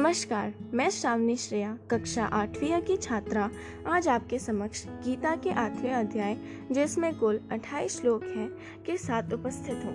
नमस्कार, 0.00 0.52
मैं 0.74 0.90
श्रावणी 0.90 1.36
श्रेया, 1.36 1.78
कक्षा 1.90 2.24
आठवीं 2.24 2.80
की 2.80 2.96
छात्रा। 2.96 3.50
आज 3.86 4.08
आपके 4.08 4.38
समक्ष 4.38 4.86
गीता 4.88 5.36
के 5.36 5.50
आठवें 5.50 5.92
अध्याय, 5.92 6.36
जिसमें 6.72 7.18
कुल 7.18 7.40
28 7.52 8.00
श्लोक 8.00 8.24
हैं, 8.24 8.48
के 8.86 8.96
साथ 8.96 9.32
उपस्थित 9.32 9.76
हूँ। 9.84 9.92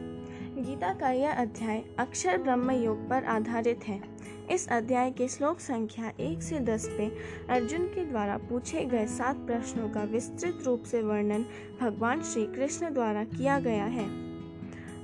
गीता 0.66 0.94
का 0.94 1.10
यह 1.12 1.32
अध्याय 1.32 1.84
अक्षर 2.00 2.38
ब्रह्म 2.38 2.72
योग 2.72 3.10
पर 3.10 3.24
आधारित 3.24 3.80
है। 3.88 4.02
इस 4.52 4.68
अध्याय 4.70 5.12
के 5.12 5.28
श्लोक 5.28 5.60
संख्या 5.60 6.14
एक 6.20 6.44
से 6.44 6.60
दस 6.60 6.88
पे 6.88 7.12
अर्जुन 7.50 7.86
के 7.86 8.06
द्वारा 8.06 8.38
पूछे 8.38 8.86
गए 8.86 9.06
सात 9.08 9.36
प्रश्नों 9.36 9.90
का 9.90 10.04
विस्तृत 10.04 10.60
रूप 10.66 10.84
से 10.84 11.02
वर्णन 11.02 11.46
भगवान 11.82 12.22
श्री 12.24 12.46
कृष्ण 12.46 12.94
द्वारा 12.94 13.24
किया 13.24 13.60
गया 13.60 13.86
है। 13.86 14.06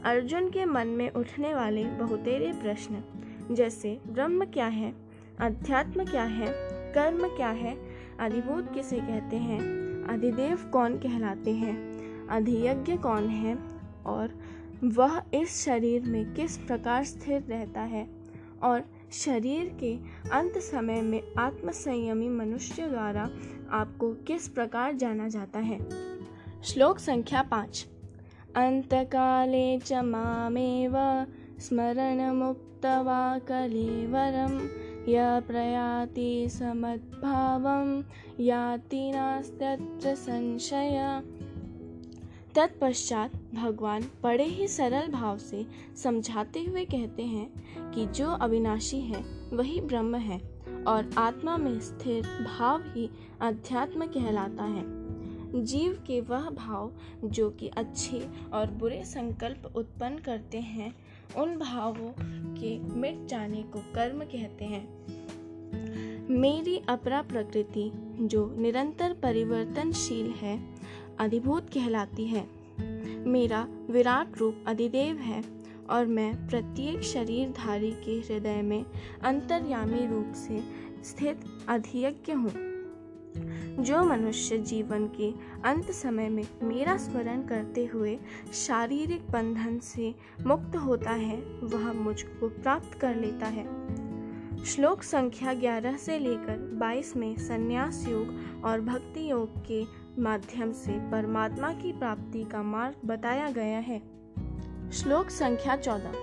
अर्जुन 0.03 0.49
के 0.49 0.65
मन 0.65 0.87
में 0.87 1.11
उठने 1.11 1.53
वाले 1.53 1.83
बहुतेरे 1.83 2.53
प्रश्न 2.53 3.03
जैसे 3.51 3.99
ब्रह्म 4.07 4.45
क्या 4.45 4.65
है, 4.65 4.93
अध्यात्म 5.39 6.05
क्या 6.05 6.23
है, 6.23 6.47
कर्म 6.93 7.27
क्या 7.27 7.49
है, 7.49 7.77
अधिभूत 8.19 8.73
किसे 8.73 8.97
कहते 8.97 9.35
हैं, 9.35 9.59
अधिदेव 10.09 10.69
कौन 10.73 10.97
कहलाते 10.97 11.51
हैं, 11.51 12.01
अधियज्ञ 12.27 12.97
कौन 12.97 13.27
है 13.27 13.57
और 14.05 14.39
वह 14.83 15.21
इस 15.33 15.65
शरीर 15.65 16.01
में 16.01 16.33
किस 16.33 16.57
प्रकार 16.57 17.03
स्थिर 17.03 17.41
रहता 17.41 17.81
है 17.81 18.07
और 18.63 18.83
शरीर 19.11 19.77
के 19.79 19.95
अंत 20.31 20.57
समय 20.57 21.01
में 21.01 21.21
आत्मसंयमी 21.39 22.29
मनुष्य 22.29 22.87
द्वारा 22.87 23.29
आपको 23.71 24.13
किस 24.13 24.47
प्रकार 24.47 24.93
जाना 24.93 25.27
जाता 25.27 25.59
है। 25.59 25.79
श्लोक 26.63 26.99
संख्या 26.99 27.41
पाँच। 27.41 27.87
अंतकाले 28.55 29.79
च 29.79 29.93
मामेव 29.93 30.95
स्मरणमुक्त्वा 31.61 33.39
कलेवरं 33.39 34.59
य 35.09 35.41
प्रयाति 35.47 36.49
समद्भावं, 36.49 38.03
याति 38.39 39.11
नास्त्यत्र 39.11 40.15
संशय। 40.15 41.23
तत्पश्चात 42.55 43.31
भगवान 43.53 44.03
बड़े 44.23 44.43
ही 44.43 44.67
सरल 44.67 45.07
भाव 45.07 45.37
से 45.37 45.65
समझाते 46.03 46.63
हुए 46.63 46.85
कहते 46.85 47.23
हैं 47.23 47.51
कि 47.91 48.05
जो 48.05 48.31
अविनाशी 48.31 48.99
है, 48.99 49.21
वही 49.53 49.81
ब्रह्म 49.81 50.15
है 50.15 50.41
और 50.87 51.09
आत्मा 51.17 51.57
में 51.57 51.79
स्थिर 51.79 52.23
भाव 52.23 52.81
ही 52.81 53.09
अध्यात्म 53.41 54.05
कहलाता 54.05 54.63
है। 54.63 55.01
जीव 55.63 56.03
के 56.07 56.21
वह 56.21 56.49
भाव 56.49 56.91
जो 57.23 57.49
कि 57.49 57.67
अच्छे 57.67 58.29
और 58.53 58.71
बुरे 58.71 59.03
संकल्प 59.05 59.73
उत्पन्न 59.75 60.17
करते 60.17 60.59
हैं 60.59 60.95
उन 61.37 61.57
भावों 61.57 62.13
के 62.55 62.79
मिट 62.79 63.25
जाने 63.25 63.63
को 63.63 63.79
कर्म 63.79 64.19
कहते 64.19 64.65
हैं। 64.65 65.01
मेरी 66.29 66.81
अपरा 66.89 67.21
प्रकृति, 67.21 67.91
जो 68.21 68.55
निरंतर 68.57 69.13
परिवर्तनशील 69.13 70.31
है, 70.31 70.59
अधिभूत 71.19 71.69
कहलाती 71.69 72.25
है। 72.25 72.47
मेरा 73.27 73.67
विराट 73.89 74.37
रूप 74.37 74.63
अधिदेव 74.67 75.15
है, 75.15 75.43
और 75.89 76.05
मैं 76.05 76.47
प्रत्येक 76.47 77.01
शरीरधारी 77.01 77.91
के 77.91 78.11
हृदय 78.11 78.61
में 78.61 78.85
अंतर्यामी 79.23 80.07
रूप 80.07 80.33
से 80.35 80.63
स्थित 81.03 81.39
अधियज्ञ 81.69 82.33
हूँ। 82.33 82.70
जो 83.81 84.03
मनुष्य 84.03 84.57
जीवन 84.57 85.05
के 85.07 85.31
अंत 85.65 85.91
समय 85.91 86.29
में 86.29 86.43
मेरा 86.63 86.97
स्मरण 86.97 87.41
करते 87.41 87.85
हुए 87.85 88.19
शारीरिक 88.53 89.31
बंधन 89.31 89.79
से 89.79 90.15
मुक्त 90.47 90.75
होता 90.75 91.11
है, 91.11 91.37
वह 91.63 91.93
मुझको 91.93 92.49
प्राप्त 92.49 92.93
कर 92.93 93.15
लेता 93.15 93.45
है। 93.45 93.65
श्लोक 94.65 95.03
संख्या 95.03 95.53
11 95.53 95.97
से 95.97 96.19
लेकर 96.19 96.57
22 96.79 97.17
में 97.17 97.35
संन्यास 97.37 98.05
योग 98.09 98.61
और 98.65 98.81
भक्ति 98.81 99.31
योग 99.31 99.49
के 99.67 99.83
माध्यम 100.21 100.71
से 100.71 100.91
परमात्मा 100.91 101.73
की 101.73 101.93
प्राप्ति 101.93 102.43
का 102.43 102.63
मार्ग 102.63 102.95
बताया 103.05 103.49
गया 103.49 103.79
है। 103.79 104.01
श्लोक 104.91 105.29
संख्या 105.29 105.75
14 105.75 106.13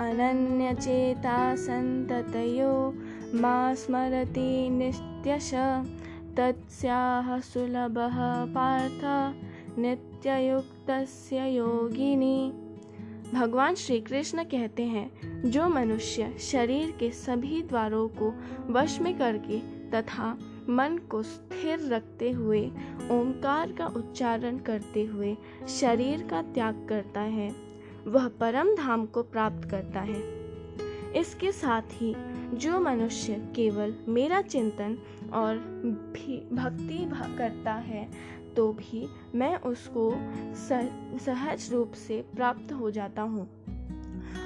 अनन्य 0.00 0.74
चेता 0.74 1.54
संततयो 1.56 2.94
मा 3.34 3.74
स्मरति 3.74 4.68
नित्यश 4.70 5.50
तत्स्याः 6.40 7.40
सुलभः 7.40 8.44
पार्थ 8.44 9.00
नित्ययुक्तस्य 9.78 11.48
योगिनी। 11.48 12.52
भगवान 13.34 13.74
श्री 13.74 14.00
कृष्ण 14.00 14.44
कहते 14.44 14.82
हैं, 14.82 15.50
जो 15.50 15.68
मनुष्य 15.68 16.36
शरीर 16.38 16.90
के 16.90 17.10
सभी 17.10 17.62
द्वारों 17.62 18.08
को 18.08 18.32
वश 18.72 19.00
में 19.00 19.18
करके 19.18 19.58
तथा 19.90 20.38
मन 20.68 20.98
को 21.10 21.22
स्थिर 21.22 21.78
रखते 21.80 22.30
हुए 22.30 22.66
ओंकार 23.10 23.72
का 23.72 23.86
उच्चारण 23.86 24.58
करते 24.58 25.04
हुए 25.04 25.36
शरीर 25.68 26.26
का 26.30 26.42
त्याग 26.42 26.86
करता 26.88 27.20
है, 27.20 27.54
वह 28.06 28.28
परम 28.28 28.74
धाम 28.76 29.06
को 29.06 29.22
प्राप्त 29.22 29.70
करता 29.70 30.00
है। 30.00 30.39
इसके 31.16 31.52
साथ 31.52 31.82
ही 31.92 32.14
जो 32.54 32.80
मनुष्य 32.80 33.34
केवल 33.56 33.94
मेरा 34.08 34.42
चिंतन 34.42 34.98
और 35.32 35.56
भी 36.12 36.48
भक्ति 36.52 36.98
करता 37.38 37.72
है 37.72 38.08
तो 38.56 38.72
भी 38.72 39.06
मैं 39.34 39.56
उसको 39.56 40.12
सहज 41.18 41.72
रूप 41.72 41.92
से 41.92 42.24
प्राप्त 42.36 42.72
हो 42.72 42.90
जाता 42.90 43.22
हूँ 43.22 43.48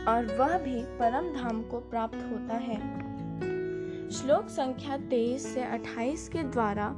और 0.08 0.36
वह 0.38 0.58
भी 0.58 0.82
परम 0.98 1.32
धाम 1.34 1.62
को 1.62 1.78
प्राप्त 1.80 2.16
होता 2.16 2.54
है। 2.54 2.76
श्लोक 4.10 4.48
संख्या 4.48 4.96
तेईस 4.96 5.54
से 5.54 5.62
अट्ठाईस 5.62 6.28
के 6.28 6.42
द्वारा 6.42 6.96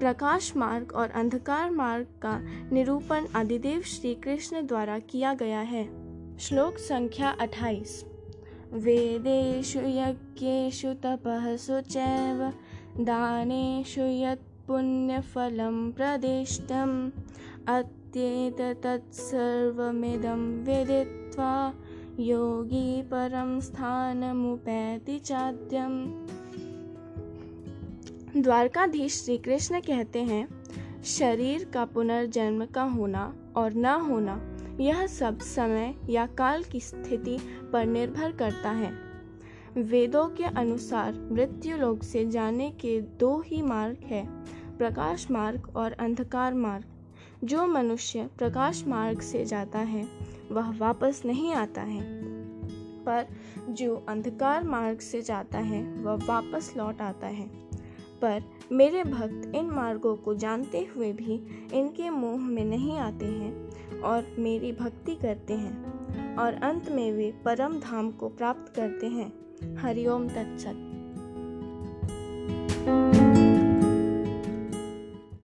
प्रकाश 0.00 0.56
मार्ग 0.56 0.92
और 0.92 1.10
अंधकार 1.10 1.70
मार्ग 1.70 2.06
का 2.22 2.38
निरूपण 2.72 3.26
आदिदेव 3.36 3.80
श्री 3.80 4.14
कृष्ण 4.14 4.66
द्वारा 4.66 4.98
किया 4.98 5.34
गया 5.34 5.60
है। 5.60 5.84
श्लोक 6.38 6.78
संख्या 6.78 7.30
अट्ठाईस। 7.30 8.04
वेदेषु 8.72 9.80
यज्ञेषु 9.80 10.94
तपःसु 10.94 11.80
चैव 11.80 12.52
दानेषु 13.04 14.00
यत् 14.00 14.66
पुण्यफलं 14.66 15.92
प्रदिष्टम् 15.92 17.10
अत्येतत्सर्वमिदं 17.68 20.64
विदित्वा 20.64 21.74
योगी 22.20 23.02
परम 23.02 23.60
स्थानमुपैति 23.60 25.18
चाद्यम। 25.18 26.24
द्वारकाधीश 28.42 29.24
श्री 29.24 29.38
कृष्ण 29.38 29.80
कहते 29.80 30.18
हैं 30.18 30.57
शरीर 31.08 31.64
का 31.64 31.84
पुनर्जन्म 31.84 32.66
का 32.66 32.82
होना 32.82 33.52
और 33.56 33.72
न 33.72 33.86
होना, 33.86 34.58
यह 34.80 35.06
सब 35.06 35.38
समय 35.38 35.94
या 36.10 36.26
काल 36.26 36.62
की 36.62 36.80
स्थिति 36.80 37.38
पर 37.72 37.86
निर्भर 37.86 38.32
करता 38.32 38.70
है। 38.70 38.92
वेदों 39.76 40.28
के 40.28 40.44
अनुसार 40.44 41.28
मृत्यु 41.32 41.76
लोक 41.76 42.02
से 42.02 42.26
जाने 42.26 42.70
के 42.70 43.00
दो 43.00 43.40
ही 43.46 43.62
मार्ग 43.62 43.96
है, 44.04 44.26
प्रकाश 44.78 45.30
मार्ग 45.30 45.76
और 45.76 45.92
अंधकार 45.92 46.54
मार्ग। 46.54 46.84
जो 47.44 47.66
मनुष्य 47.66 48.30
प्रकाश 48.38 48.84
मार्ग 48.86 49.20
से 49.20 49.44
जाता 49.44 49.78
है, 49.78 50.08
वह 50.52 50.78
वापस 50.78 51.22
नहीं 51.26 51.52
आता 51.52 51.80
है। 51.80 52.22
पर 53.04 53.26
जो 53.68 54.06
अंधकार 54.08 54.64
मार्ग 54.64 54.98
से 54.98 55.22
जाता 55.22 55.58
है, 55.58 55.94
वह 55.94 56.14
वापस 56.14 56.74
लौट 56.76 57.00
आता 57.00 57.26
है। 57.26 57.67
पर 58.22 58.42
मेरे 58.72 59.04
भक्त 59.04 59.52
इन 59.54 59.66
मार्गों 59.66 60.16
को 60.16 60.34
जानते 60.34 60.88
हुए 60.96 61.12
भी 61.12 61.34
इनके 61.72 62.10
मोह 62.10 62.40
में 62.40 62.64
नहीं 62.64 62.98
आते 62.98 63.26
हैं 63.26 64.00
और 64.00 64.26
मेरी 64.38 64.72
भक्ति 64.72 65.14
करते 65.14 65.54
हैं 65.54 66.36
और 66.36 66.54
अंत 66.54 66.90
में 66.90 67.12
वे 67.12 67.34
परम 67.44 67.80
धाम 67.80 68.10
को 68.10 68.28
प्राप्त 68.28 68.72
करते 68.76 69.06
हैं। 69.06 69.32
हरिओम 69.76 70.28
तत्सत। 70.28 70.97